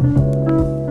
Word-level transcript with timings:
Tchau. 0.00 0.87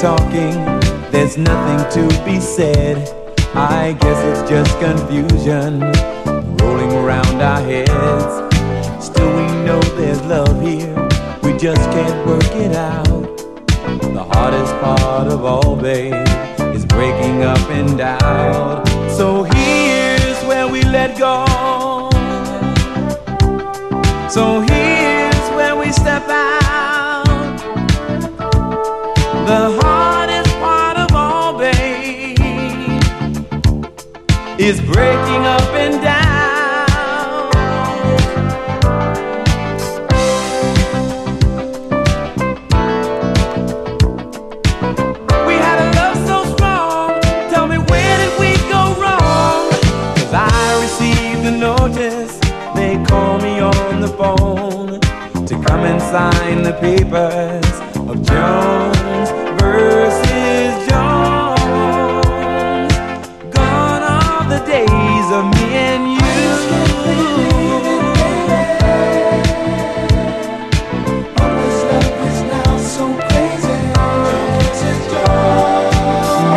Talking, 0.00 0.52
there's 1.10 1.38
nothing 1.38 2.08
to 2.08 2.24
be 2.24 2.38
said. 2.38 3.08
I 3.54 3.94
guess 3.94 4.18
it's 4.24 4.50
just 4.50 4.78
confusion 4.78 5.80
rolling 6.58 6.92
around 6.92 7.40
our 7.40 7.60
heads. 7.62 9.04
Still, 9.04 9.28
we 9.34 9.46
know 9.64 9.80
there's 9.96 10.22
love 10.22 10.60
here, 10.60 10.94
we 11.42 11.56
just 11.56 11.80
can't 11.92 12.26
work 12.26 12.44
it 12.56 12.76
out. 12.76 13.06
The 14.12 14.24
hardest 14.32 14.72
part 14.82 15.28
of 15.28 15.44
all, 15.44 15.76
babe, 15.76 16.14
is 16.74 16.84
breaking 16.84 17.42
up 17.42 17.70
and 17.70 18.00
out. 18.00 18.86
So 19.10 19.44
here's 19.44 20.42
where 20.44 20.68
we 20.68 20.82
let 20.82 21.18
go. 21.18 21.46
So 24.28 24.60
here's 24.60 24.75
breaking 34.86 35.44
up 35.56 35.68
and 35.84 36.02
down. 36.02 37.50
We 45.46 45.54
had 45.66 45.78
a 45.84 45.88
love 45.98 46.18
so 46.30 46.38
strong. 46.54 47.20
Tell 47.52 47.66
me 47.66 47.78
where 47.78 48.16
did 48.22 48.34
we 48.38 48.52
go 48.70 48.82
wrong? 49.02 49.70
'Cause 50.14 50.32
I 50.32 50.80
received 50.84 51.44
a 51.46 51.54
notice. 51.68 52.34
They 52.74 52.96
call 53.08 53.38
me 53.38 53.60
on 53.60 54.00
the 54.00 54.12
phone 54.20 55.00
to 55.48 55.54
come 55.66 55.82
and 55.90 56.00
sign 56.00 56.62
the 56.62 56.74
papers 56.86 57.72
of 58.10 58.16
Jones 58.30 59.25